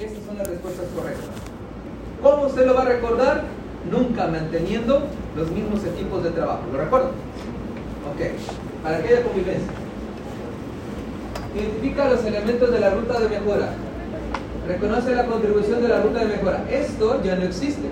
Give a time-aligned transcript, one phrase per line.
[0.00, 1.26] Esas son las respuestas correctas.
[2.22, 3.42] ¿Cómo usted lo va a recordar?
[3.90, 5.02] Nunca manteniendo
[5.36, 6.62] los mismos equipos de trabajo.
[6.72, 7.08] ¿Lo recuerdo?
[7.08, 8.20] Ok.
[8.84, 9.72] Para aquella convivencia.
[11.52, 13.70] Identifica los elementos de la ruta de mejora.
[14.68, 16.64] Reconoce la contribución de la ruta de mejora.
[16.70, 17.88] Esto ya no existe.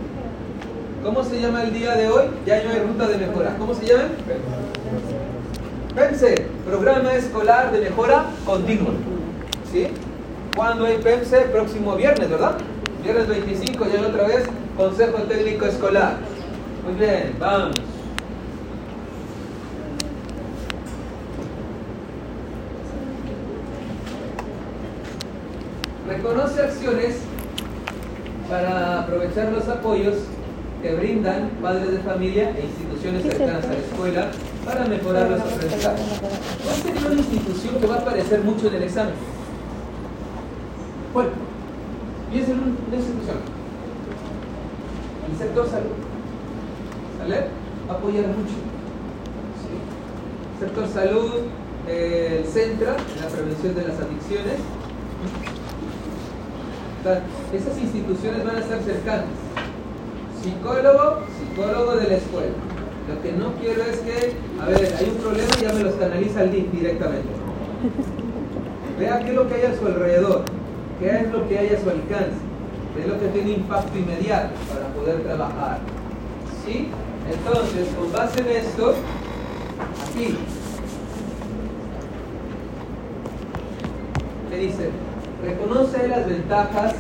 [1.03, 2.27] ¿Cómo se llama el día de hoy?
[2.47, 3.57] Ya no hay ruta de mejora.
[3.59, 4.05] ¿Cómo se llama?
[5.97, 6.35] PEMSE,
[6.65, 8.93] Programa Escolar de Mejora Continua.
[9.73, 9.89] ¿Sí?
[10.57, 11.43] ¿Cuándo hay PEMSE?
[11.53, 12.57] Próximo viernes, ¿verdad?
[13.05, 16.17] Viernes 25, ya otra vez, Consejo Técnico Escolar.
[16.83, 17.75] Muy bien, vamos.
[26.09, 27.17] Reconoce acciones
[28.49, 30.15] para aprovechar los apoyos
[30.81, 34.31] que brindan padres de familia e instituciones cercanas a la escuela
[34.65, 36.01] para mejorar los aprendizajes.
[36.65, 39.36] ¿Cuál sería una institución que va a aparecer mucho en el examen?
[41.17, 41.31] ¿Cuál?
[42.31, 43.39] Piensa en una institución.
[45.31, 45.97] El sector salud.
[47.19, 47.47] ¿Sale?
[47.89, 48.53] Apoyar mucho.
[50.61, 51.33] Sector salud,
[51.89, 54.61] eh, CENTRA, la prevención de las adicciones.
[57.55, 59.25] Esas instituciones van a estar cercanas.
[60.43, 62.53] Psicólogo, psicólogo de la escuela.
[63.09, 65.95] Lo que no quiero es que, a ver, hay un problema y ya me los
[65.95, 67.29] canaliza el DIF directamente.
[68.99, 70.45] Vea qué es lo que hay a su alrededor,
[70.99, 72.39] qué es lo que hay a su alcance,
[72.95, 75.79] qué es lo que tiene impacto inmediato para poder trabajar.
[76.65, 76.89] ¿Sí?
[77.31, 78.95] Entonces, con base en esto,
[80.09, 80.37] aquí,
[84.51, 84.91] ¿qué dice?
[85.45, 86.95] Reconoce las ventajas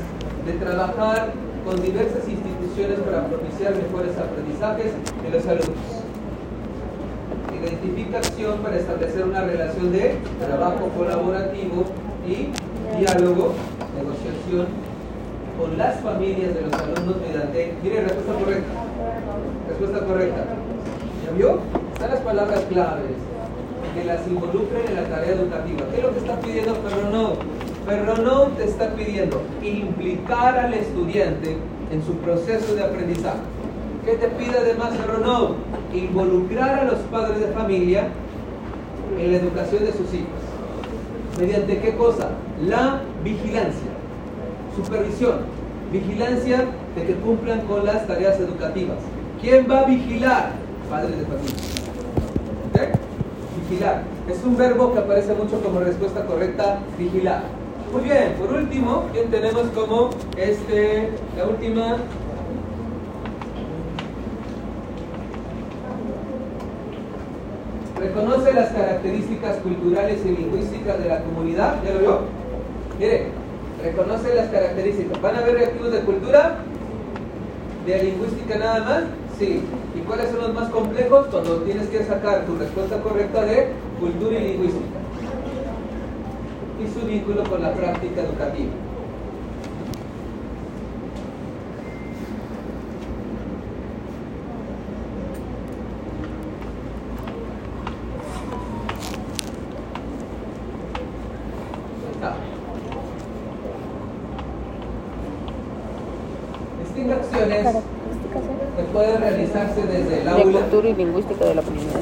[0.45, 1.33] de trabajar
[1.65, 4.93] con diversas instituciones para propiciar mejores aprendizajes
[5.25, 6.05] en los alumnos.
[7.61, 11.85] Identifica acción para establecer una relación de trabajo colaborativo
[12.27, 12.51] y
[13.01, 13.55] diálogo,
[15.59, 17.75] con las familias de los alumnos mediante...
[17.83, 18.73] Mire, respuesta correcta.
[19.69, 20.45] Respuesta correcta.
[21.25, 21.61] ¿Ya vio?
[21.93, 23.17] Están las palabras claves
[23.95, 25.87] que las involucren en la tarea educativa.
[25.91, 30.75] ¿Qué es lo que está pidiendo pero no pero no te está pidiendo implicar al
[30.75, 31.57] estudiante
[31.93, 33.39] en su proceso de aprendizaje.
[34.05, 35.55] ¿Qué te pide además no
[35.95, 38.09] Involucrar a los padres de familia
[39.19, 40.27] en la educación de sus hijos.
[41.39, 42.31] ¿Mediante qué cosa?
[42.61, 43.86] La vigilancia,
[44.77, 45.39] supervisión,
[45.91, 46.65] vigilancia
[46.95, 48.99] de que cumplan con las tareas educativas.
[49.41, 50.53] ¿Quién va a vigilar?
[50.91, 51.55] Padres de familia.
[53.69, 54.03] Vigilar.
[54.31, 57.43] Es un verbo que aparece mucho como respuesta correcta, vigilar.
[57.93, 61.97] Muy bien, por último, ¿quién tenemos como este, la última?
[67.99, 72.21] Reconoce las características culturales y lingüísticas de la comunidad, ¿ya lo vio?
[72.99, 73.29] Mire,
[73.87, 75.21] reconoce las características.
[75.21, 76.59] ¿Van a haber reactivos de cultura?
[77.87, 79.05] ¿De lingüística nada más?
[79.39, 79.63] Sí.
[79.95, 81.27] ¿Y cuáles son los más complejos?
[81.31, 83.69] Cuando tienes que sacar tu respuesta correcta de
[84.01, 84.97] cultura y lingüística
[86.79, 88.71] y su vínculo con la práctica educativa.
[107.59, 107.83] Acciones
[108.77, 110.45] que pueden realizarse desde el aula.
[110.45, 112.01] De cultura y lingüística de la comunidad.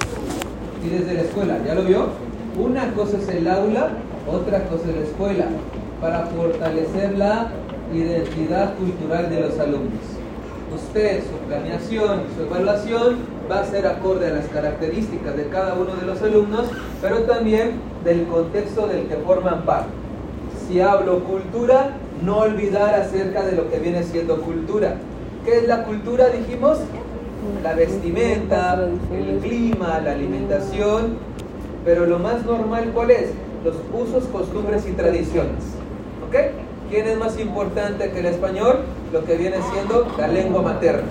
[0.84, 2.08] Y desde la escuela, ¿ya lo vio?
[2.58, 3.90] Una cosa es el aula
[4.26, 5.44] otra cosa es la escuela,
[6.00, 7.48] para fortalecer la
[7.92, 10.00] identidad cultural de los alumnos.
[10.74, 13.16] Usted, su planeación y su evaluación
[13.50, 16.66] va a ser acorde a las características de cada uno de los alumnos,
[17.02, 17.72] pero también
[18.02, 19.90] del contexto del que forman parte.
[20.66, 21.90] Si hablo cultura,
[22.22, 24.96] no olvidar acerca de lo que viene siendo cultura.
[25.44, 26.28] ¿Qué es la cultura?
[26.28, 26.78] Dijimos,
[27.62, 28.82] la vestimenta,
[29.12, 31.18] el clima, la alimentación,
[31.84, 33.30] pero lo más normal, ¿cuál es?
[33.64, 35.64] los usos, costumbres y tradiciones.
[36.28, 36.36] ¿Ok?
[36.90, 38.80] ¿Quién es más importante que el español?
[39.12, 41.08] Lo que viene siendo la lengua materna.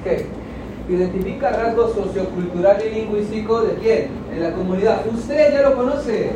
[0.00, 0.90] ¿Ok?
[0.90, 4.08] Identifica rasgos sociocultural y lingüístico de quién?
[4.34, 5.02] En la comunidad.
[5.06, 6.32] Usted ya lo conoce.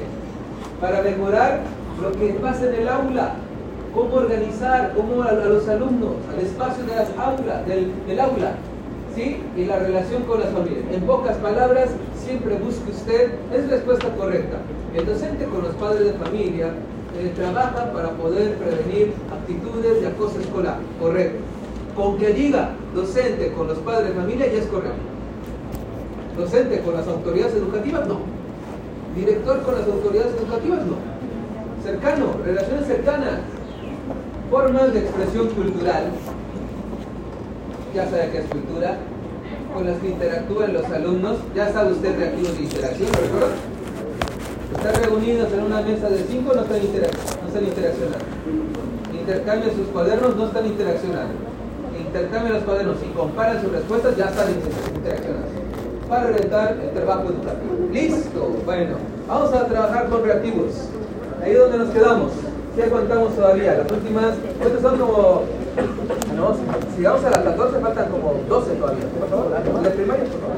[0.80, 1.60] Para mejorar
[2.00, 3.34] lo que pasa en el aula.
[3.94, 8.54] Cómo organizar, cómo a, los alumnos, al espacio de las aulas, del, aula.
[9.14, 9.42] ¿Sí?
[9.56, 10.84] Y la relación con las familias.
[10.92, 14.58] En pocas palabras, siempre busque usted, es respuesta correcta.
[14.94, 16.68] El docente con los padres de familia
[17.18, 21.38] eh, trabaja para poder prevenir actitudes de acoso escolar, correcto.
[21.96, 25.02] Con que diga docente con los padres de familia ya es correcto.
[26.38, 28.20] Docente con las autoridades educativas, no.
[29.16, 30.96] Director con las autoridades educativas, no.
[31.82, 33.40] Cercano, relaciones cercanas.
[34.50, 36.10] Formas de expresión cultural.
[37.94, 38.96] Ya sabe qué es cultura.
[39.72, 41.36] Con las que interactúan los alumnos.
[41.54, 43.54] Ya sabe usted de activos de interacción, ¿recuerda?
[44.76, 48.18] Están reunidos en una mesa de cinco, no están, no están interaccionando.
[49.12, 51.34] Intercambian sus cuadernos, no están interaccionando.
[51.96, 55.46] Intercambian los cuadernos y comparan sus respuestas, ya están interaccionando.
[56.08, 57.88] Para orientar el trabajo educativo.
[57.92, 58.56] Listo.
[58.64, 58.96] Bueno,
[59.28, 60.88] vamos a trabajar con reactivos.
[61.40, 62.32] Ahí es donde nos quedamos.
[62.80, 63.74] ¿Qué contamos todavía?
[63.74, 65.42] Las últimas, estas son como,
[66.34, 66.56] no,
[66.96, 69.04] si vamos a las 14 faltan como 12 todavía.
[69.20, 70.56] Por favor, la primaria, por favor.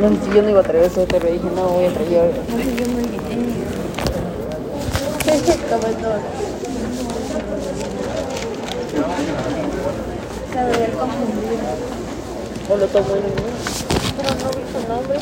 [0.00, 2.22] No, si yo no iba a traer eso, pero dije, no, voy a traer yo.
[5.30, 5.82] Ay, yo todo.
[10.50, 11.94] Se debe haber confundido.
[12.70, 13.83] O lo tomo en el Pero
[14.84, 15.18] su nombre.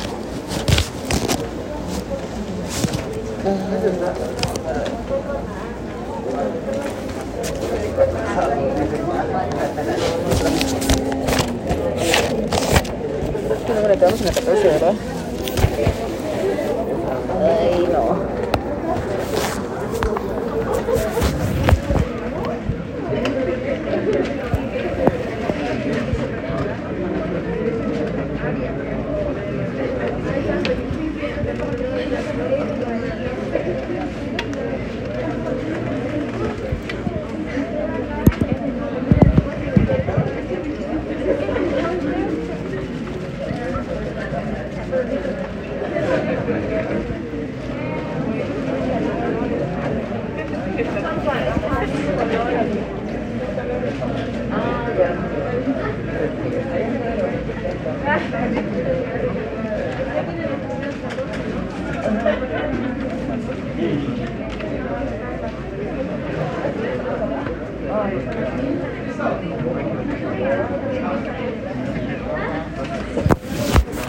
[13.66, 14.94] ¿Qué número quedamos en la 14, verdad?
[17.40, 18.42] Ay, no.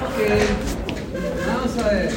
[0.03, 0.19] Ok,
[1.47, 2.09] vamos a ver.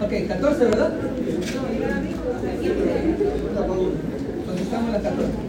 [0.00, 0.92] Ok, 14, ¿verdad?
[4.46, 5.44] Contestamos la 14.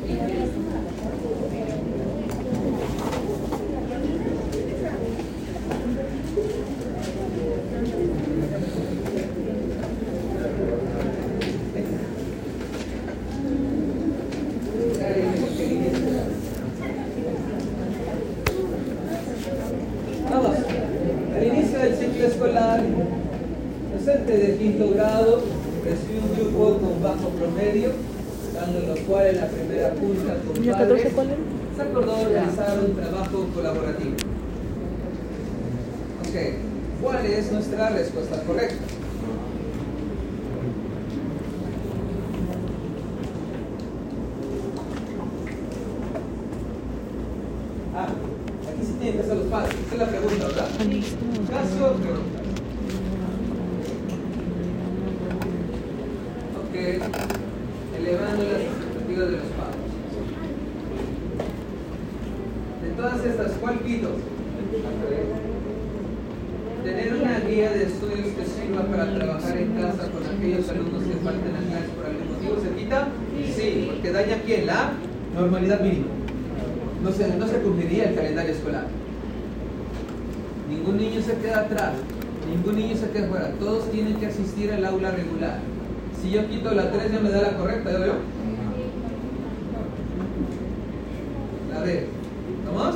[20.32, 20.58] Vamos,
[21.36, 22.82] al inicio del ciclo escolar,
[24.06, 25.42] docente de quinto grado
[25.84, 27.90] recibe un grupo con bajo promedio,
[28.54, 31.36] dando los cuales la primera punta con ¿Y la 14 padres,
[31.76, 34.16] se acordó realizar un trabajo colaborativo.
[36.22, 36.36] Ok,
[37.02, 38.76] ¿cuál es nuestra respuesta correcta?
[47.96, 48.08] Ah,
[48.70, 49.74] aquí sí tienen que ser los padres.
[49.74, 50.68] Esa es la pregunta, ¿verdad?
[51.50, 52.46] Caso, pregunta.
[56.76, 56.82] Ok,
[57.98, 59.86] elevando las expectativas de los padres.
[62.84, 64.10] De todas estas, ¿cuál pido?
[66.84, 71.14] Tener una guía de estudios que sirva para trabajar en casa con aquellos alumnos que
[71.24, 73.08] falten a clases por algún motivo, ¿se quita?
[73.56, 74.68] Sí, porque daña quién?
[74.68, 74.92] La
[75.36, 76.08] normalidad mínima.
[77.04, 78.88] No se, no se cumpliría el calendario escolar.
[80.70, 81.94] Ningún niño se queda atrás,
[82.50, 85.60] ningún niño se queda fuera, todos tienen que asistir al aula regular.
[86.22, 88.16] Si yo quito la 3 ya me da la correcta, ¿ya veo?
[91.72, 92.08] La D.
[92.66, 92.96] ¿Vamos?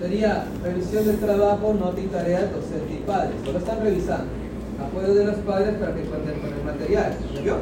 [0.00, 3.34] Sería revisión del trabajo, nota y tareas, docente y padres.
[3.44, 4.24] Solo están revisando.
[4.82, 7.16] Apoyo de los padres para que cuenten con el material.
[7.44, 7.58] ¿Ya?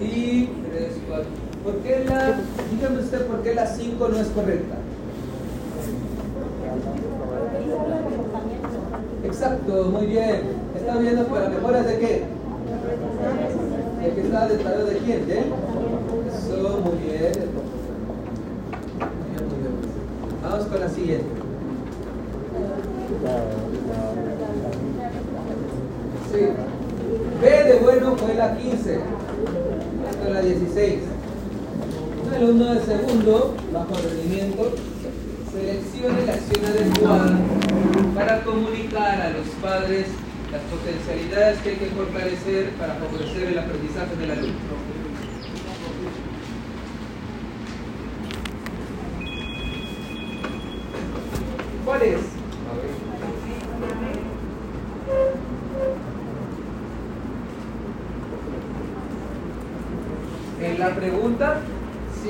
[0.00, 1.49] Y 3, 4.
[1.64, 2.36] ¿Por qué la,
[2.70, 4.76] dígame usted por qué la 5 no es correcta?
[9.24, 10.42] Exacto, muy bien.
[10.74, 12.24] ¿Está viendo para mejoras de qué?
[14.02, 15.26] ¿El que está detallado de quién?
[15.26, 15.38] ¿De?
[15.38, 17.32] Eso, muy bien.
[20.42, 21.26] Vamos con la siguiente.
[26.32, 26.46] Sí.
[27.42, 28.98] B de bueno fue la 15.
[30.10, 31.19] Esta es la 16
[32.40, 34.72] alumno de segundo, bajo rendimiento,
[35.52, 37.38] seleccione la acción adecuada
[38.14, 40.06] para comunicar a los padres
[40.50, 44.54] las potencialidades que hay que fortalecer para favorecer el aprendizaje del alumno.
[51.84, 52.39] ¿Cuál es?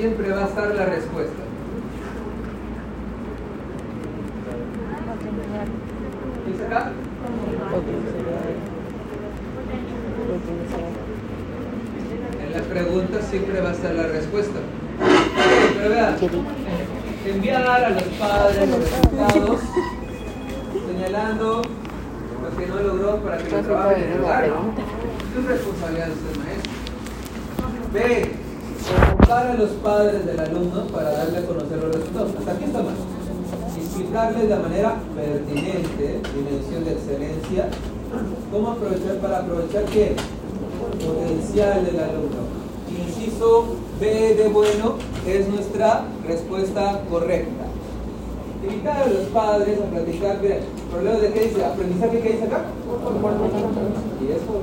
[0.01, 1.43] Siempre va a estar la respuesta.
[6.47, 6.91] ¿Dice acá?
[12.43, 14.59] En la pregunta siempre va a estar la respuesta.
[15.77, 16.15] Pero vean,
[17.27, 19.59] enviar a los padres los resultados
[20.87, 21.61] señalando
[22.41, 24.45] lo que no logró para que lo trabajen en el hogar.
[24.45, 26.71] Es responsabilidad de usted, maestro.
[27.93, 28.40] B.
[29.31, 32.31] Convocar a los padres del alumno para darle a conocer los resultados.
[32.37, 32.95] Hasta aquí está mal.
[33.77, 37.69] Explicarles de manera pertinente, dimensión de excelencia,
[38.51, 40.17] cómo aprovechar para aprovechar qué?
[40.99, 42.43] Potencial del alumno.
[42.89, 44.95] Inciso B de bueno
[45.25, 47.67] es nuestra respuesta correcta.
[48.61, 50.57] Invitar a los padres a platicar, mira,
[50.91, 52.65] problema de qué dice, aprendizaje, ¿qué dice acá?
[54.19, 54.61] ¿Y eso?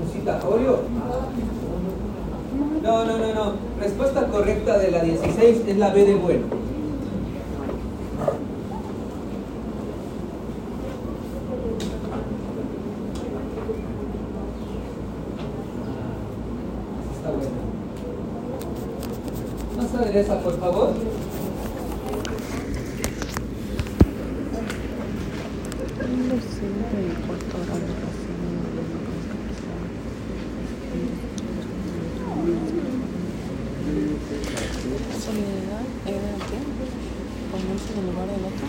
[0.00, 0.78] ¿Un citatorio?
[2.82, 3.52] No, no, no, no.
[3.80, 6.46] Respuesta correcta de la 16 es la B de bueno.
[17.16, 17.50] Está buena.
[19.76, 20.94] Más adereza, por favor.
[35.24, 36.58] Solidaridad era qué?
[37.50, 38.66] Ponerse en el lugar del otro.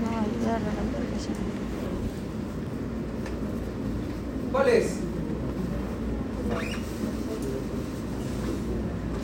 [0.00, 1.38] No, ayudar a la profesión.
[4.52, 4.84] ¿Cuál es?
[4.84, 4.92] Es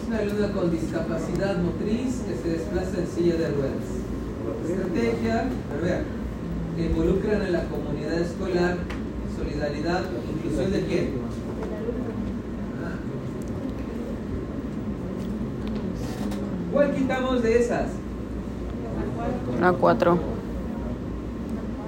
[0.08, 3.88] una alumna con discapacidad motriz que se desplaza en silla de ruedas.
[4.68, 6.04] Estrategia, a ver,
[6.76, 8.78] que involucran a la comunidad escolar,
[9.66, 10.02] solidaridad,
[10.36, 11.10] inclusión de quién?
[12.84, 12.96] Ah.
[16.72, 17.86] ¿Cuál quitamos de esas?
[19.56, 20.18] Una 4.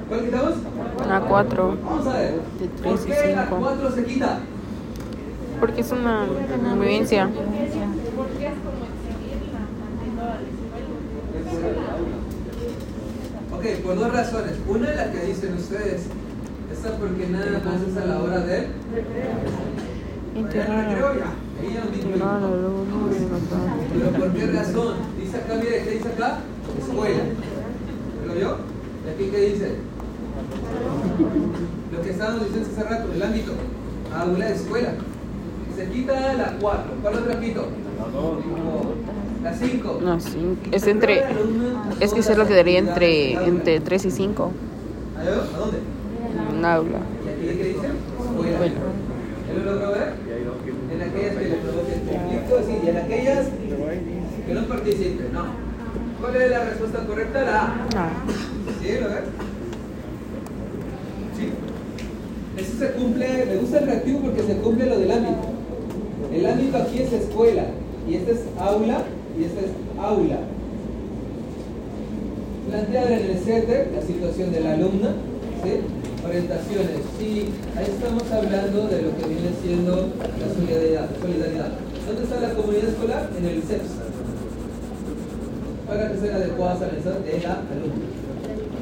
[0.08, 0.54] ¿Cuál quitamos?
[1.04, 1.76] Una 4.
[1.84, 2.32] Vamos a ver.
[2.32, 3.58] De ¿Por tres y qué la cinco.
[3.60, 4.38] 4 se quita?
[5.60, 6.26] Porque es una
[6.74, 7.28] vivencia.
[13.52, 14.52] Ok, por dos razones.
[14.68, 16.06] Una, la que dicen ustedes.
[16.78, 18.68] Esta porque nada más es a la hora de...
[20.34, 21.34] Vayan al recreo, ya.
[23.92, 24.94] Pero ¿por qué razón?
[25.20, 26.38] Dice acá, mire, ¿qué dice acá?
[26.78, 27.24] Escuela.
[28.28, 28.56] ¿Lo vio?
[29.04, 29.74] ¿Y aquí qué dice?
[31.92, 33.52] Lo que estábamos diciendo hace rato, el ámbito.
[34.14, 34.92] Aula de escuela.
[35.76, 36.82] Se quita la 4.
[37.02, 37.66] ¿Cuál otra quito?
[39.42, 40.00] La 5.
[40.00, 40.58] No, sí.
[40.70, 41.24] Es entre.
[41.98, 44.52] Es que eso lo quedaría entre, entre 3 y 5.
[45.16, 45.97] ¿A dónde?
[46.58, 46.98] Un aula.
[47.24, 47.86] ¿Y aquí qué dice?
[48.18, 48.50] Escuela.
[48.50, 48.74] Escuela.
[49.46, 50.12] ¿Ya lo logró ver?
[50.92, 53.46] En aquellas que provoquen y en aquellas
[54.44, 55.44] que no participen, no.
[56.20, 57.42] ¿Cuál es la respuesta correcta?
[57.42, 58.10] La A.
[58.82, 58.88] ¿Sí?
[59.00, 59.24] ¿Lo ves?
[61.36, 61.50] ¿Sí?
[62.56, 65.48] Eso se cumple, me gusta el reactivo porque se cumple lo del ámbito.
[66.32, 67.66] El ámbito aquí es escuela,
[68.08, 69.04] y este es aula,
[69.38, 70.38] y este es aula.
[72.68, 75.14] Plantear en el CETER la situación de la alumna,
[75.62, 75.70] ¿sí?
[76.28, 81.08] Orientaciones, sí, ahí estamos hablando de lo que viene siendo la solidaridad.
[81.20, 81.72] solidaridad.
[82.06, 83.30] ¿Dónde está la comunidad escolar?
[83.36, 83.90] En el CEPS.
[85.86, 88.06] Para que sean adecuadas a la de la alumna.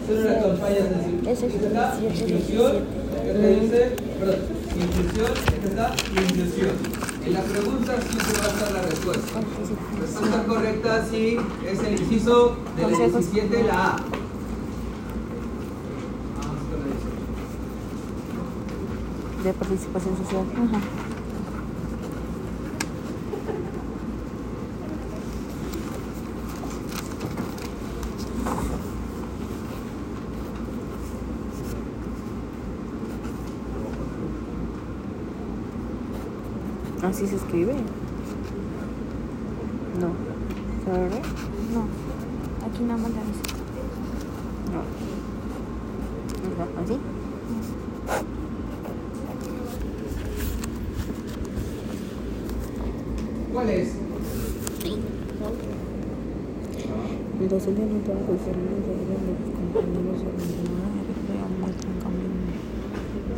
[0.02, 3.26] Hacer una campaña de Ese es dice acá, 17, inclusión, 17.
[3.26, 3.80] ¿qué te dice?
[4.20, 4.40] Perdón,
[4.76, 5.86] inclusión, ¿qué está?
[6.22, 7.06] Inclusión.
[7.26, 9.40] En la pregunta siempre va a estar la respuesta.
[10.00, 11.36] Respuesta correcta sí
[11.66, 13.32] es el inciso de la Consejos.
[13.32, 13.96] 17, la A.
[16.36, 17.16] Vamos con la 18.
[19.46, 20.44] De participación social.
[37.04, 37.74] Así se escribe.
[40.00, 40.10] No.
[40.84, 41.22] ¿Sabe?
[41.72, 41.86] No,
[42.66, 43.42] aquí nada más la dice.
[44.72, 44.80] No.
[46.64, 46.98] Ajá, ¿Así?
[53.56, 53.88] ¿Cuál es?
[57.66, 57.82] Ya no.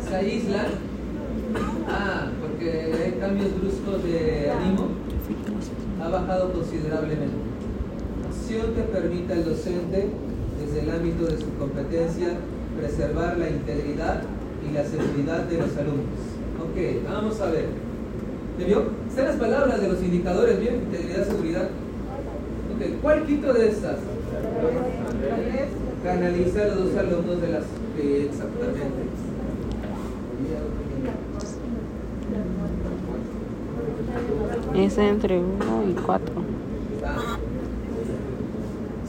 [0.07, 0.67] ¿Se aíslan?
[1.87, 4.89] Ah, porque hay cambios bruscos de ánimo.
[5.99, 7.33] Ha bajado considerablemente.
[8.27, 10.09] acción que permita al docente,
[10.59, 12.37] desde el ámbito de su competencia,
[12.79, 14.21] preservar la integridad
[14.69, 16.05] y la seguridad de los alumnos.
[16.61, 17.65] Ok, vamos a ver.
[18.59, 18.83] ¿Me vio?
[19.09, 20.75] Están las palabras de los indicadores, ¿bien?
[20.75, 21.69] Integridad, seguridad.
[22.75, 23.97] Ok, ¿cuál quito de estas?
[26.09, 27.63] Canaliza a los dos alumnos de las
[27.95, 28.79] que exactamente.
[34.75, 35.45] Es entre 1
[35.87, 36.33] y 4.
[37.05, 37.37] Ah.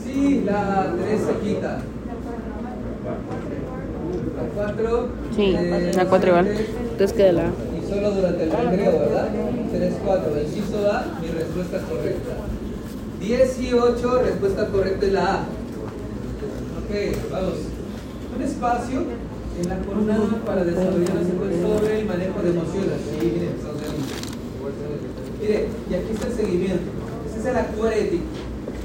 [0.03, 1.81] Sí, la 3 se quita.
[4.37, 5.07] La 4.
[5.35, 5.57] Sí,
[5.95, 6.47] la 4 igual.
[6.91, 7.45] Entonces queda la.
[7.45, 9.29] Y solo durante el recreo, ¿verdad?
[9.71, 10.41] 3, 4.
[10.41, 12.31] Inciso A, mi respuesta es correcta.
[13.19, 15.39] 10 y 8, respuesta correcta es la A.
[16.91, 17.53] Vamos.
[18.35, 22.99] Un espacio en la jornada para desarrollar sobre el manejo de emociones.
[25.39, 26.91] Mire, y aquí está el seguimiento.
[27.29, 28.23] Ese es el actuar ético.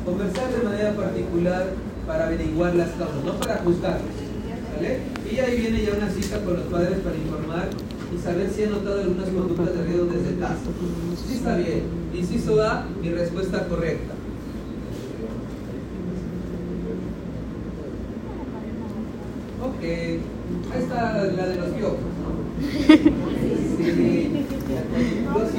[0.04, 1.66] Conversar de manera particular
[2.06, 4.14] para averiguar las causas, no para juzgarlos.
[4.76, 5.00] ¿Vale?
[5.28, 7.70] Y ahí viene ya una cita con los padres para informar
[8.14, 10.70] y saber si han notado algunas conductas de riesgo desde casa.
[11.26, 11.82] Sí está bien.
[12.14, 14.15] Inciso A, mi respuesta correcta.
[19.82, 20.22] Ahí
[20.78, 22.36] está la de los piojos, ¿no?
[23.76, 24.46] Sí.
[25.34, 25.52] La.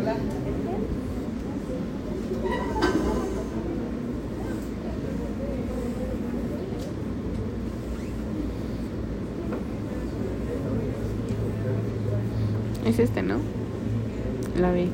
[0.00, 0.16] Hola.
[12.86, 13.36] Es este, ¿no?
[14.60, 14.88] La B.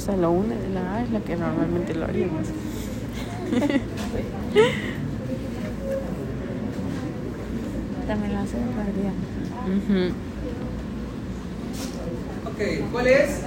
[0.00, 2.46] O sea, lo une de la A es la que normalmente lo haríamos.
[8.06, 8.62] También lo hace de
[9.76, 10.14] Ujú.
[12.48, 13.42] Ok, ¿cuál es?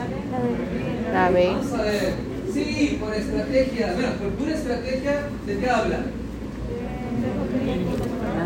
[1.11, 1.53] La B.
[1.55, 2.13] Vamos a ver.
[2.53, 3.93] Sí, por estrategia.
[3.93, 6.01] Bueno, por pura estrategia, ¿de qué habla?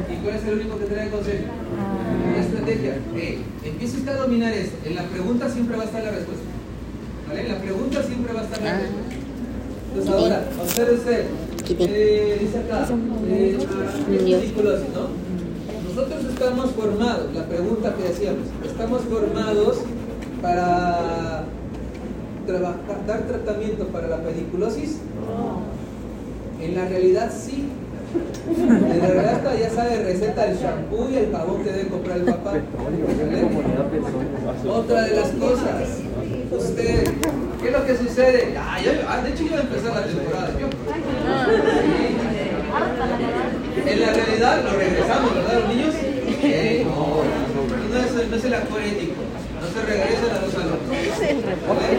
[0.09, 1.43] ¿Y cuál es el único que trae consejo?
[2.33, 2.99] La estrategia.
[3.17, 4.77] Eh, empieza usted a dominar esto.
[4.85, 6.46] En la pregunta siempre va a estar la respuesta.
[7.27, 8.79] La pregunta siempre va a estar la Ah.
[8.79, 9.15] respuesta.
[9.89, 11.25] Entonces ahora, observe usted.
[11.69, 12.87] Eh, dice acá,
[13.27, 13.57] eh,
[14.07, 15.07] pediculosis, ¿no?
[15.89, 19.77] Nosotros estamos formados, la pregunta que decíamos, estamos formados
[20.41, 21.43] para
[22.45, 24.97] trabajar, dar tratamiento para la pediculosis.
[26.61, 27.65] En la realidad sí.
[28.57, 28.69] En
[29.01, 32.23] la realidad hasta ya sabe receta el shampoo y el jabón que debe comprar el
[32.23, 32.51] papá.
[32.51, 33.43] ¿Vale?
[34.69, 35.99] Otra de las cosas,
[36.51, 37.03] usted,
[37.61, 38.55] ¿qué es lo que sucede?
[38.57, 40.51] Ah, ya- ah, de hecho a empezar la temporada.
[40.57, 40.67] ¿vio?
[43.91, 45.95] En la realidad lo regresamos, ¿verdad, los niños?
[46.43, 47.23] Eh, no,
[47.93, 49.21] no es, no es el actor ético.
[49.59, 51.97] No se regresan a los alumnos.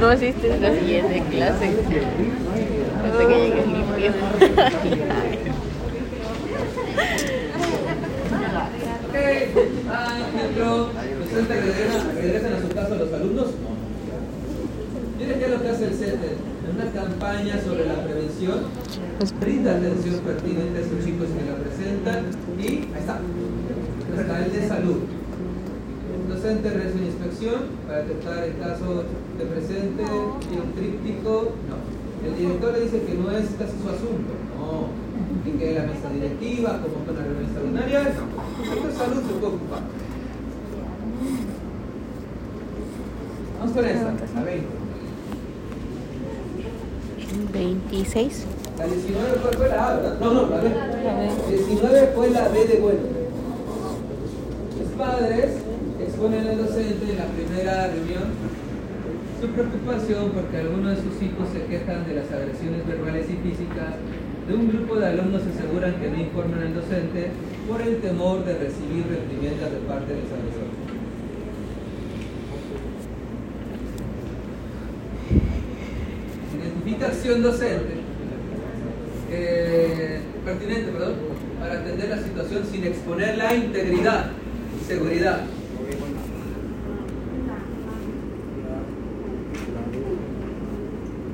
[0.00, 1.70] No asistes la siguiente clase.
[3.04, 4.12] Hasta que llegues limpio.
[9.94, 10.88] Ah, ejemplo,
[11.22, 11.48] ¿ustedes
[12.14, 13.48] regresan, a su casa los alumnos?
[15.18, 16.36] Miren qué es lo que hace el CETER.
[16.68, 18.60] En una campaña sobre la prevención,
[19.40, 22.26] brinda atención pertinente a sus chicos que la presentan
[22.58, 23.20] y ahí está,
[24.18, 25.21] está el de salud.
[26.42, 29.04] Docente realiza una inspección para detectar el caso
[29.38, 32.26] de presente y un tríptico, no.
[32.26, 34.90] El director le dice que no es casi su asunto, no.
[35.44, 38.88] Que quede la mesa directiva, como con la reunión extraordinaria, no.
[38.88, 39.82] El salud se puede ocupar.
[43.60, 44.66] Vamos con esta, la 20.
[47.52, 48.46] 26.
[48.78, 50.18] La 19 fue, la A, ¿verdad?
[50.18, 50.70] No, no, la B.
[51.50, 53.00] 19 fue la B de bueno.
[54.80, 55.71] Los padres
[56.22, 58.30] exponen al docente en la primera reunión
[59.40, 63.98] su preocupación porque algunos de sus hijos se quejan de las agresiones verbales y físicas.
[64.46, 67.30] De un grupo de alumnos aseguran que no informan al docente
[67.66, 70.78] por el temor de recibir reprimendas de parte de los agresores.
[76.54, 77.94] Identifica acción docente
[79.28, 81.14] eh, pertinente, perdón,
[81.58, 84.30] para atender la situación sin exponer la integridad
[84.80, 85.40] y seguridad.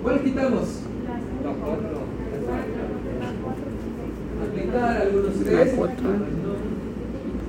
[0.09, 0.63] ¿Cuál quitamos?
[4.43, 5.77] Aplicar algunos La test.
[5.77, 5.95] 4.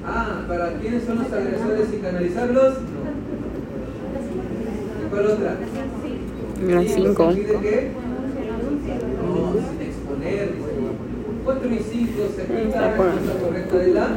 [0.05, 2.73] Ah, ¿para quiénes son los agresores y canalizarlos?
[2.81, 2.99] No.
[4.98, 5.55] ¿Y cuál otra?
[6.67, 7.31] La Sí, 5.
[7.31, 7.91] ¿se pide qué?
[9.25, 10.47] No, sin exponer.
[10.55, 10.69] dice.
[11.45, 14.07] 4 y 5 se quita la respuesta correcta de la.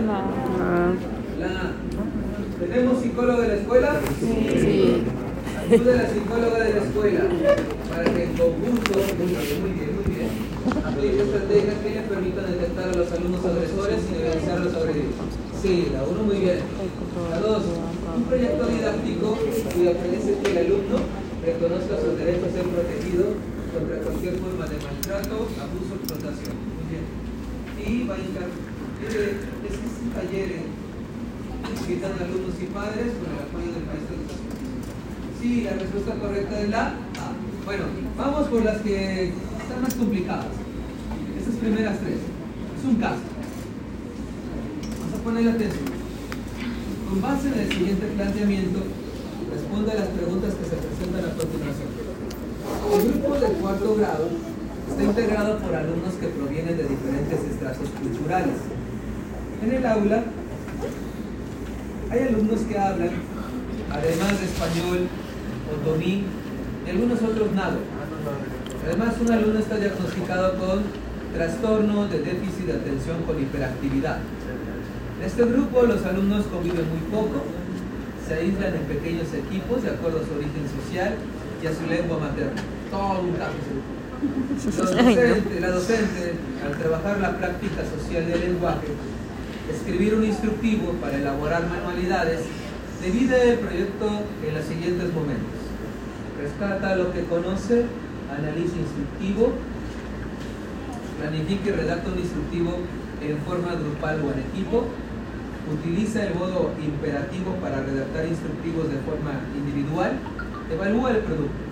[1.41, 1.73] La.
[2.61, 4.01] ¿Tenemos psicólogo de la escuela?
[4.21, 5.03] sí.
[5.71, 7.21] Ayuda a la psicóloga de la escuela
[7.91, 10.29] para que en conjunto, muy bien, muy bien,
[10.85, 15.15] aplique estrategias que le permitan detectar a los alumnos agresores y evidenciar a los agredidos.
[15.63, 16.59] Sí, la uno muy bien.
[17.31, 17.63] La dos,
[18.17, 20.99] un proyecto didáctico premisa es que el alumno
[21.45, 23.25] reconozca sus derechos a ser protegido
[23.73, 26.55] contra cualquier forma de maltrato, abuso o explotación.
[26.77, 27.05] Muy bien.
[27.81, 28.53] Y va a encargar,
[29.03, 30.83] es que es un taller eh,
[31.81, 35.41] invitan alumnos y padres con el apoyo del maestro de.
[35.41, 37.33] Sí, la respuesta correcta es la A.
[37.65, 37.85] Bueno,
[38.17, 40.53] vamos por las que están más complicadas.
[41.39, 42.19] Estas primeras tres.
[42.79, 43.23] Es un caso.
[45.01, 45.92] Vamos a ponerle atención.
[47.13, 48.81] Con base en el siguiente planteamiento,
[49.53, 51.93] responde a las preguntas que se presentan a continuación.
[52.89, 54.29] El grupo de cuarto grado
[54.89, 58.57] está integrado por alumnos que provienen de diferentes estratos culturales.
[59.63, 60.25] En el aula
[62.11, 63.11] hay alumnos que hablan,
[63.93, 65.01] además de español,
[65.69, 66.25] otomí
[66.87, 67.77] y algunos otros nada.
[68.87, 70.81] Además, un alumno está diagnosticado con
[71.35, 74.21] trastorno de déficit de atención con hiperactividad.
[75.23, 77.45] En este grupo los alumnos conviven muy poco,
[78.27, 81.15] se aíslan en pequeños equipos de acuerdo a su origen social
[81.63, 82.61] y a su lengua materna.
[82.91, 83.55] Todo un docentes-
[85.61, 86.35] la docente,
[86.67, 88.89] al trabajar la práctica social del lenguaje,
[89.73, 92.41] escribir un instructivo para elaborar manualidades,
[93.01, 95.55] divide el proyecto en los siguientes momentos.
[96.43, 97.85] Rescata lo que conoce,
[98.27, 99.53] analiza instructivo,
[101.21, 102.79] planifica y redacta un instructivo
[103.23, 104.89] en forma grupal o en equipo,
[105.73, 110.13] utiliza el modo imperativo para redactar instructivos de forma individual,
[110.71, 111.63] evalúa el producto.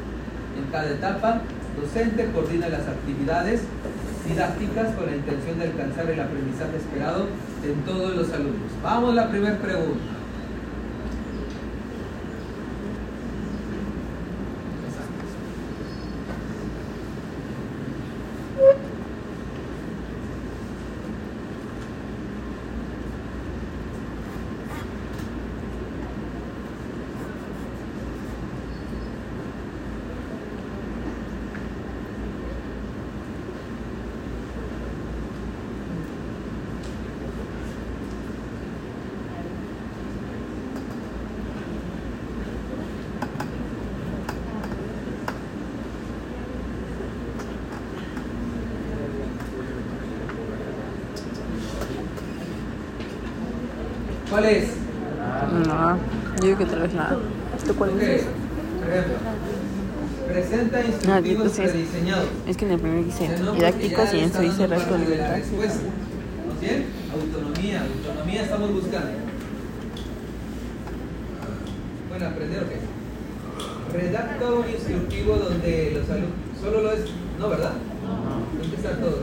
[0.58, 1.42] En cada etapa,
[1.80, 3.62] docente coordina las actividades
[4.26, 7.26] didácticas con la intención de alcanzar el aprendizaje esperado
[7.64, 8.70] en todos los alumnos.
[8.82, 10.19] Vamos a la primera pregunta.
[54.40, 54.68] ¿Cuál es?
[55.68, 55.96] No,
[56.38, 57.16] yo digo que tal vez la.
[57.66, 58.22] ¿Tú cuál Ok, dices?
[58.80, 59.14] por ejemplo,
[60.32, 62.26] presenta instructivos entonces, prediseñados.
[62.46, 65.34] es que en el primer dice didácticos y en eso le dice parte de la
[65.34, 65.80] respuesta.
[66.46, 66.86] ¿Vamos bien?
[67.12, 69.10] Autonomía, autonomía estamos buscando.
[72.08, 73.98] Bueno, aprender o qué?
[73.98, 76.32] Redacta un instructivo donde los alumnos.
[76.62, 77.00] Solo lo es.
[77.38, 77.72] No, ¿verdad?
[78.58, 79.18] ¿Dónde está todo?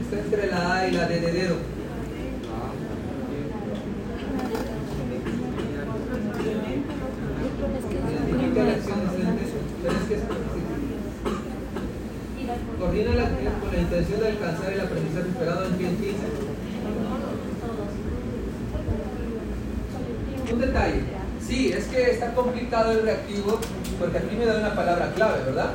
[0.00, 1.56] Está entre la A y la D de dedo.
[7.26, 9.42] Identifica la acción docente,
[9.82, 10.20] pero es que es
[12.78, 15.96] Coordina la actividad con la intención de alcanzar el aprendizaje esperado en 15.
[20.52, 21.00] Un detalle.
[21.46, 23.58] Sí, es que está complicado el reactivo
[23.98, 25.70] porque aquí me da una palabra clave, ¿verdad?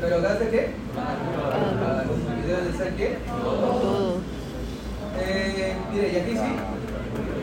[0.00, 0.70] ¿Pero gas de qué?
[0.94, 2.30] Cada alumno.
[2.38, 3.18] ¿Y debe de qué?
[5.20, 6.52] Eh, mire, y aquí sí,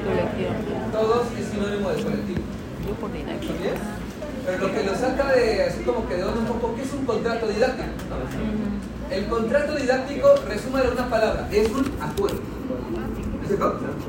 [0.05, 0.51] Colectivo.
[0.91, 2.39] todos es sinónimo de colectivo.
[2.87, 3.53] Yo por ¿Está didáctico.
[3.61, 3.98] bien?
[4.45, 6.93] Pero lo que lo saca de así como que de onda un poco, ¿qué es
[6.93, 7.87] un contrato didáctico?
[8.09, 9.15] no?
[9.15, 12.39] El contrato didáctico, resúmalo en una palabra, es un acuerdo.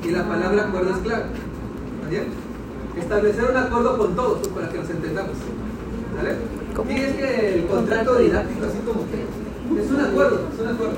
[0.04, 1.24] Y la palabra acuerdo es clave.
[1.24, 2.24] ¿Está bien?
[2.98, 5.36] Establecer un acuerdo con todos, para que nos entendamos.
[6.16, 6.36] ¿Vale?
[6.76, 6.90] ¿Cómo?
[6.90, 10.96] Sí, es que el contrato didáctico, así como que es un acuerdo, es un acuerdo.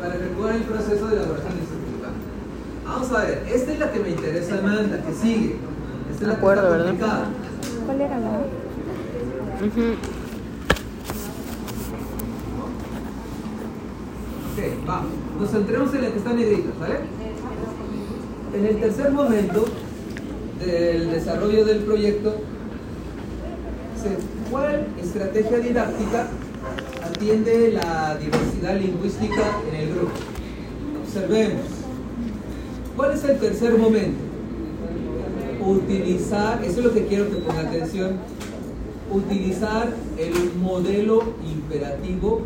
[0.00, 2.08] Para efectuar el proceso de elaboración de instructiva.
[2.84, 5.56] Vamos a ver, esta es la que me interesa más, la que sigue.
[6.12, 7.24] Esta es la Acuerdo, que está ¿verdad?
[7.86, 8.30] ¿Cuál era la?
[9.60, 9.92] Ujú.
[14.52, 15.10] Ok, vamos.
[15.40, 17.00] Nos centremos en la que está negrita, ¿vale?
[18.54, 19.64] En el tercer momento
[20.64, 22.36] del desarrollo del proyecto,
[24.50, 26.28] ¿cuál estrategia didáctica
[27.04, 30.12] atiende la diversidad lingüística en el grupo?
[31.04, 31.66] Observemos.
[32.96, 34.33] ¿Cuál es el tercer momento?
[35.66, 38.18] Utilizar, eso es lo que quiero que ponga atención,
[39.10, 42.42] utilizar el modelo imperativo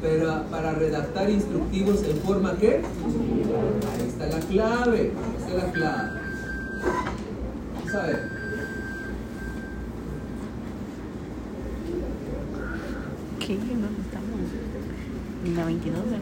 [0.00, 6.20] pero para redactar instructivos en forma que ahí está la clave, esa es la clave.
[7.74, 8.30] Vamos a ver.
[13.38, 13.56] ¿Qué?
[13.56, 14.40] ¿Dónde estamos?
[15.44, 16.18] En la 22, ¿verdad?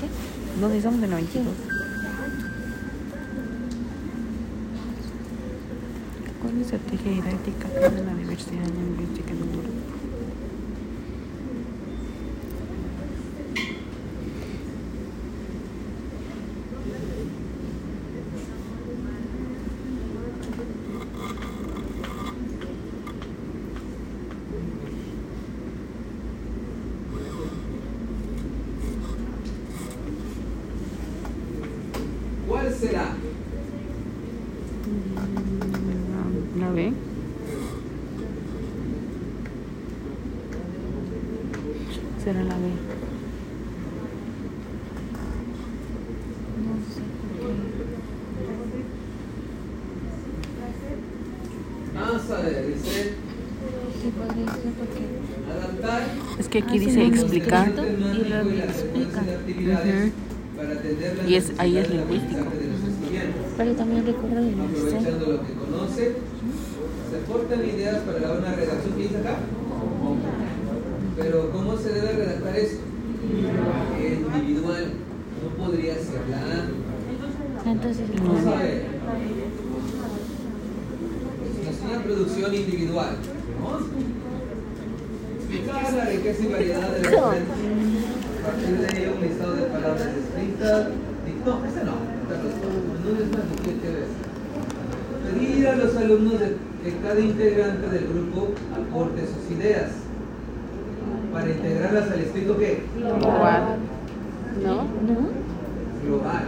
[0.00, 0.60] ¿Qué?
[0.60, 1.73] ¿Dónde estamos en la 22?
[6.54, 9.70] ¿Cuál es la estrategia didáctica de la diversidad lingüística en un grupo?
[32.48, 33.16] ¿Cuál será?
[34.86, 36.92] Mm, ¿La B?
[42.22, 42.66] Será la B.
[46.64, 47.54] No sé por qué.
[51.94, 53.14] Vamos a ver, dice
[54.00, 55.02] Sí, podría ser porque
[55.50, 56.02] adaptar
[56.38, 57.66] Es que aquí Hacen dice un explicar.
[57.68, 58.74] y luego y la explica.
[58.74, 60.56] secuencia de actividades Ujú.
[60.56, 62.44] para atender las Y es- ahí es lingüístico.
[62.44, 63.42] los estudiantes.
[63.56, 66.12] Pero también recuerdo de la aprovechando lo que conoce,
[67.10, 69.36] se aportan ideas para buena redacción que dice acá.
[71.18, 72.78] Pero ¿cómo se debe redactar esto?
[74.36, 74.84] Individual,
[75.42, 77.68] no podría ser la A.
[77.68, 78.84] Entonces, Vamos a ver.
[81.68, 83.16] Es una producción individual.
[83.60, 83.82] Vamos.
[85.62, 87.14] La riqueza y variedad de los.
[87.14, 87.30] A
[88.46, 90.88] partir de ello, un listado de palabras escritas.
[91.46, 91.94] No, ese no.
[93.04, 93.74] no, es más que.
[95.24, 99.90] Pedir a los alumnos de cada integrante del grupo aporte sus ideas
[101.32, 103.78] para integrarlas al escrito que Global.
[104.62, 104.74] ¿No?
[104.74, 105.44] ¿no?
[106.04, 106.44] global.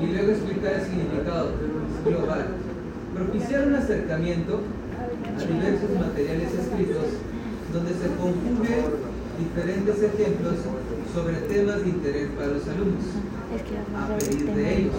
[0.00, 1.52] Y luego explicar el significado
[2.04, 2.46] global.
[3.14, 4.60] Propiciar un acercamiento
[5.36, 7.06] a diversos materiales escritos
[7.72, 10.54] donde se conjuguen diferentes ejemplos
[11.14, 13.04] sobre temas de interés para los alumnos
[13.96, 14.94] a pedir de ellos.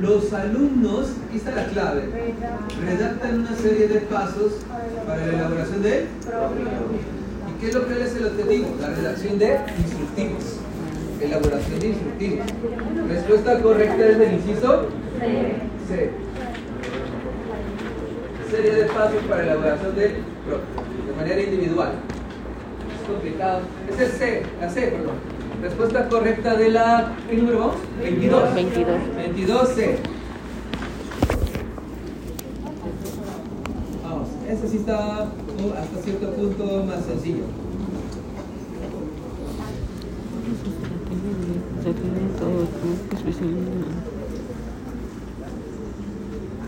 [0.00, 2.34] Los alumnos, aquí está la clave,
[2.84, 4.52] redactan una serie de pasos
[5.06, 6.06] para la elaboración de
[7.48, 8.76] ¿Y qué es lo que es el objetivo?
[8.80, 10.44] La redacción de instructivos.
[11.20, 12.46] Elaboración de instructivos.
[13.08, 14.86] Respuesta correcta es del inciso
[15.88, 16.27] C.
[18.50, 21.92] Serie de pasos para elaboración de de manera individual.
[22.94, 23.60] Es complicado.
[23.90, 25.16] Es el C, la C, perdón.
[25.60, 27.12] Respuesta correcta de la.
[27.28, 27.76] ¿Qué número vamos?
[28.02, 28.54] 22.
[28.54, 28.88] 22.
[29.36, 29.96] 22C.
[34.04, 37.44] Vamos, ese sí está hasta cierto punto más sencillo.
[41.82, 44.18] Se tiene todo el grupo especializado.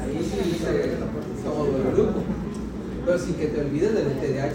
[0.00, 0.98] Ahí sí dice
[1.44, 2.20] todo el grupo.
[3.04, 4.54] Pero sin que te olvides del TDAH.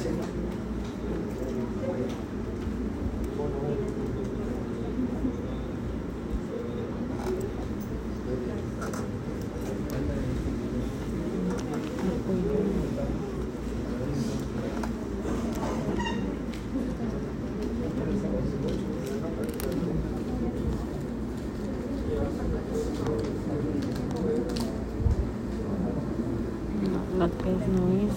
[26.92, 28.16] No, La 3 no es.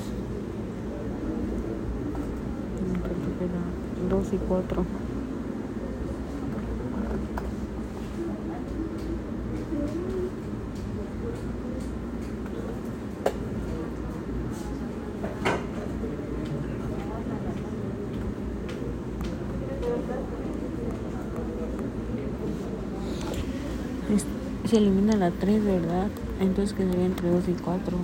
[2.87, 3.63] No, creo que queda
[4.11, 4.85] 2 y 4.
[24.11, 24.25] Es-
[24.69, 26.09] Se elimina la 3, ¿verdad?
[26.41, 27.97] Entonces quedaría entre 2 y 4.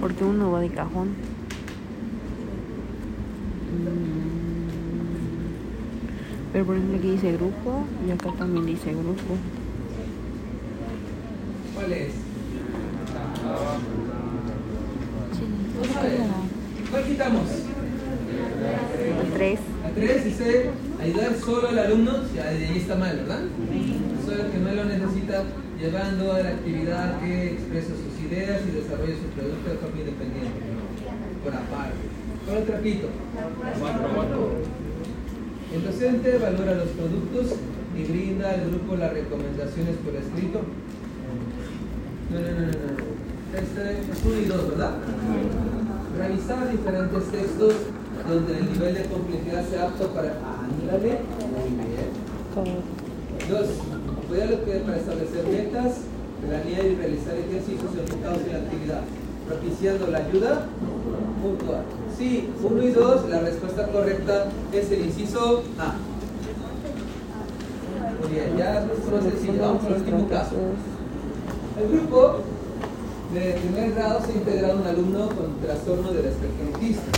[0.00, 1.08] Porque uno va de cajón.
[3.76, 4.08] Mm.
[6.52, 9.36] Pero por ejemplo aquí dice grupo y acá también dice grupo.
[11.74, 12.12] ¿Cuál es?
[15.34, 16.18] Sí, Vamos es a ver.
[16.20, 16.48] como
[16.90, 17.42] ¿Cuál quitamos?
[19.28, 19.60] La 3.
[19.82, 20.70] La 3 dice
[21.08, 22.12] ayudar solo al alumno,
[22.44, 23.40] ahí está mal, ¿verdad?
[24.24, 25.44] Solo el que no lo necesita,
[25.80, 30.60] llevando a la actividad que expresa sus ideas y desarrolla su producto de forma independiente,
[31.42, 32.04] por aparte.
[32.44, 33.08] ¿Cuál otro repito?
[35.74, 37.56] El docente valora los productos
[37.96, 40.60] y brinda al grupo las recomendaciones por escrito.
[42.30, 42.66] No, no, no, no.
[42.66, 43.18] no.
[43.48, 44.92] Este es uno y dos, ¿verdad?
[46.18, 47.74] Revisar diferentes textos
[48.28, 50.57] donde el nivel de complejidad sea apto para...
[50.68, 51.18] Ándale,
[51.50, 52.68] muy.
[53.48, 53.68] Dos,
[54.24, 54.50] apoyar
[54.84, 55.92] para establecer metas,
[56.44, 59.02] planear y realizar ejercicios enfocados en la actividad,
[59.46, 60.66] propiciando la ayuda
[61.42, 61.82] puntual.
[62.16, 65.94] Sí, uno y dos, la respuesta correcta es el inciso A.
[68.20, 69.62] Muy bien, ya es más sencillo.
[69.62, 70.56] Vamos al último caso.
[71.80, 72.40] El grupo
[73.32, 77.10] de primer grado se integra un alumno con trastorno del espectro autista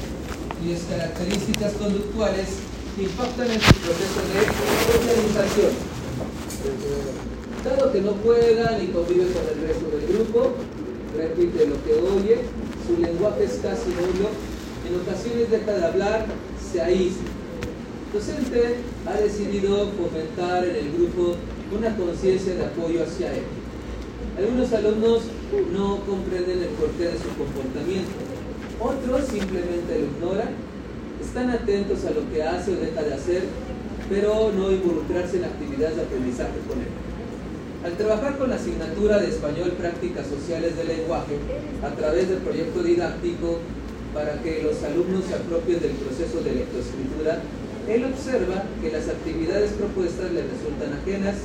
[0.63, 4.43] y es características conductuales que impactan en su proceso de
[4.93, 5.73] socialización.
[7.65, 10.53] Dado que no juega ni convive con el resto del grupo,
[11.17, 12.39] repite lo que oye,
[12.87, 14.31] su lenguaje es casi nulo,
[14.89, 16.27] en ocasiones deja de hablar,
[16.73, 17.29] se aísla.
[18.07, 18.77] El docente
[19.07, 21.37] ha decidido fomentar en el grupo
[21.77, 23.45] una conciencia de apoyo hacia él.
[24.39, 25.23] Algunos alumnos
[25.73, 28.11] no comprenden el porqué de su comportamiento,
[28.81, 30.70] otros simplemente lo ignoran,
[31.31, 33.45] están atentos a lo que hace o deja de hacer,
[34.09, 36.91] pero no involucrarse en actividades de aprendizaje con él.
[37.85, 41.39] Al trabajar con la asignatura de español prácticas sociales del lenguaje
[41.87, 43.61] a través del proyecto didáctico
[44.13, 47.39] para que los alumnos se apropien del proceso de lectoescritura,
[47.89, 51.37] él observa que las actividades propuestas le resultan ajenas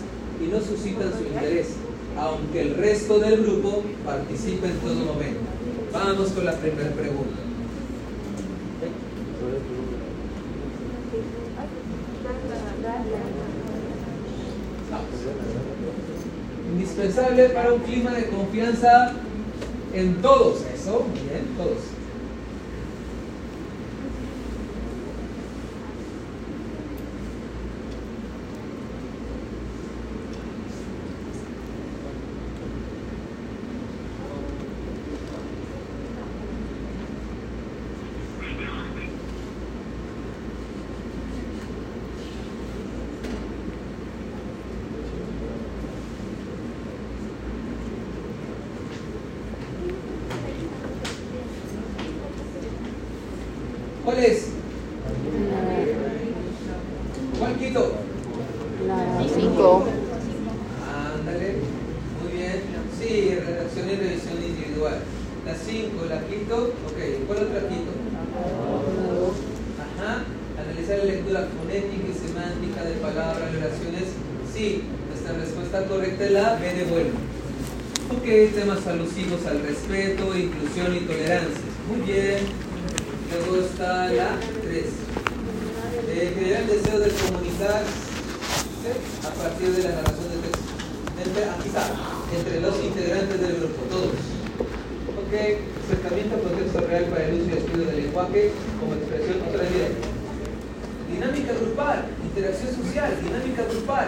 [0.42, 1.78] y no suscitan su interés,
[2.18, 5.46] aunque el resto del grupo participa en todo momento.
[5.94, 7.45] Vamos con la primera pregunta.
[16.96, 19.12] Indispensable para un clima de confianza
[19.94, 21.95] en todos, eso, bien, todos.
[54.16, 54.46] ¿Cuál es?
[57.38, 57.96] ¿Cuál quito?
[59.36, 59.88] Cinco.
[60.88, 61.56] Ándale,
[62.24, 62.62] muy bien.
[62.98, 65.00] Sí, redacción y revisión individual.
[65.46, 66.56] La 5, la quito.
[66.88, 67.92] Ok, ¿cuál otra quito?
[69.84, 70.24] Ajá.
[70.64, 74.16] Analizar la lectura fonética y semántica de palabras, oraciones.
[74.54, 77.12] Sí, nuestra respuesta correcta es la B de bueno.
[78.16, 81.68] Ok, temas alusivos al respeto, inclusión y tolerancia.
[81.90, 82.66] Muy bien.
[83.32, 84.86] Luego está la 3.
[86.08, 87.84] Eh, generar el deseo de comunicar
[89.24, 90.72] a partir de la narración de texto.
[91.20, 91.84] Entre, aquí está,
[92.38, 94.16] entre los integrantes del grupo, todos.
[95.20, 95.34] Ok,
[95.84, 99.92] acercamiento al contexto real para el uso y estudio del lenguaje como expresión otra vez.
[101.12, 104.08] Dinámica grupal, interacción social, dinámica grupal.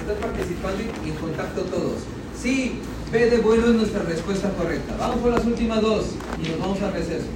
[0.00, 2.00] Están participando y en contacto todos.
[2.40, 2.80] Sí,
[3.12, 4.96] B de bueno es nuestra respuesta correcta.
[4.98, 6.06] Vamos por las últimas dos
[6.42, 7.26] y nos vamos a receso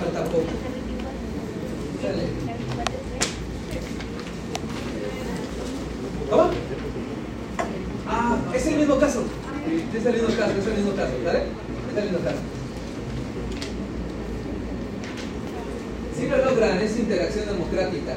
[0.00, 0.44] falta poco.
[6.28, 6.50] ¿Cómo?
[8.08, 9.22] Ah, es el mismo caso.
[9.94, 11.38] Es el mismo caso, es el mismo caso, ¿vale?
[11.92, 12.38] Es el mismo caso.
[16.16, 18.16] Si lo logran, es interacción democrática.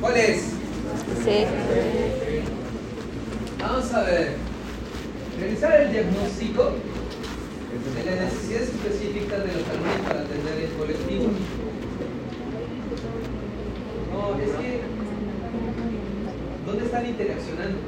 [0.00, 0.42] ¿Cuál es?
[1.24, 1.44] Sí.
[3.60, 4.36] Vamos a ver.
[5.38, 6.72] Realizar el diagnóstico
[7.94, 11.30] de las necesidades específicas de los alumnos para atender el colectivo.
[14.42, 14.80] Es que.
[16.66, 17.78] ¿Dónde están interaccionando?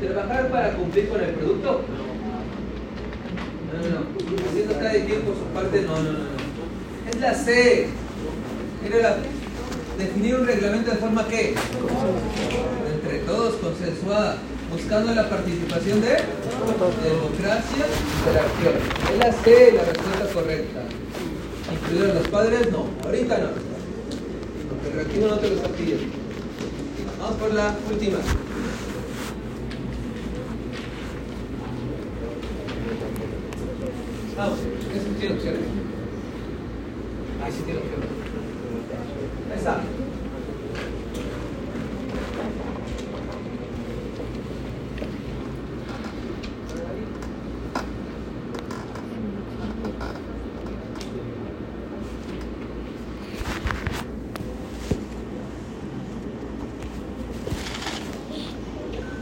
[0.00, 1.82] ¿Trabajar para cumplir con el producto?
[3.72, 4.48] No, no, no.
[4.48, 6.18] Haciendo cada quien por su parte, no, no, no.
[6.18, 7.10] no.
[7.10, 7.88] Es la C.
[8.82, 9.16] Mira la
[9.98, 11.54] definir un reglamento de forma que
[12.94, 14.36] entre todos consensuada
[14.70, 17.86] buscando la participación de democracia
[18.18, 18.74] interacción
[19.12, 20.80] es la C la respuesta correcta
[21.72, 23.73] incluir los padres no ahorita no
[24.86, 26.24] el reactivo no te lo está pidiendo
[27.24, 28.18] vamos por la última.
[34.38, 35.83] Ahí sí tiene opciones.